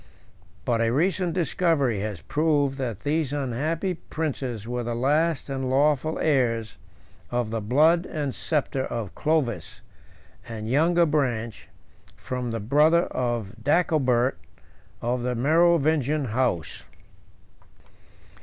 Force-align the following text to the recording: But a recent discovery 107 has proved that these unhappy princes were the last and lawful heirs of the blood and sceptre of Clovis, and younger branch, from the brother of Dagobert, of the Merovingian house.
But 0.65 0.81
a 0.81 0.89
recent 0.91 1.33
discovery 1.35 1.97
107 1.97 2.09
has 2.25 2.27
proved 2.27 2.77
that 2.79 3.01
these 3.01 3.31
unhappy 3.33 3.93
princes 3.93 4.67
were 4.67 4.83
the 4.83 4.95
last 4.95 5.47
and 5.47 5.69
lawful 5.69 6.17
heirs 6.17 6.79
of 7.29 7.51
the 7.51 7.61
blood 7.61 8.07
and 8.07 8.33
sceptre 8.33 8.83
of 8.85 9.13
Clovis, 9.13 9.81
and 10.47 10.67
younger 10.67 11.05
branch, 11.05 11.67
from 12.15 12.49
the 12.49 12.59
brother 12.59 13.03
of 13.11 13.51
Dagobert, 13.63 14.39
of 15.03 15.21
the 15.21 15.35
Merovingian 15.35 16.25
house. 16.29 16.83